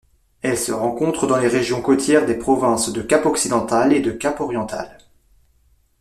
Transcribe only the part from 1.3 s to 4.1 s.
les régions côtières des provinces de Cap-Occidental et de